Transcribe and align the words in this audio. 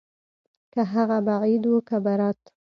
که 0.73 0.81
هغه 0.93 1.17
به 1.25 1.33
عيد 1.43 1.63
وو 1.67 1.77
که 1.87 1.97
ببرات. 2.03 2.41